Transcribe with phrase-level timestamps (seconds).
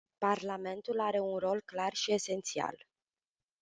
[0.17, 2.75] Parlamentul are un rol foarte clar și esențial.